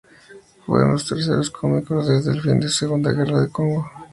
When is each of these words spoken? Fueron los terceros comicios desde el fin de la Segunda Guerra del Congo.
Fueron 0.65 0.93
los 0.93 1.07
terceros 1.07 1.51
comicios 1.51 2.07
desde 2.07 2.31
el 2.31 2.41
fin 2.41 2.57
de 2.59 2.65
la 2.65 2.71
Segunda 2.71 3.11
Guerra 3.11 3.41
del 3.41 3.51
Congo. 3.51 3.87